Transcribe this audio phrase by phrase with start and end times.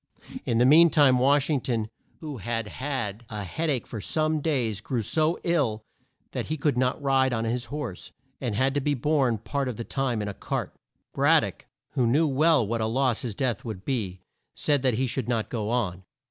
[0.47, 1.91] In the mean time Wash ing ton,
[2.21, 5.83] who had had a head ache for some days, grew so ill
[6.31, 8.11] that he could not ride on his horse,
[8.41, 10.73] and had to be borne part of the time in a cart.
[11.13, 14.21] Brad dock who well knew what a loss his death would be
[14.55, 16.03] said that he should not go on.